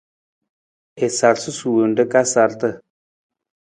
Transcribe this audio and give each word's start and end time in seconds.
A 1.03 1.07
sar 1.17 1.37
susuur 1.43 1.85
nra 1.89 2.05
ka 2.11 2.21
sarata. 2.33 2.69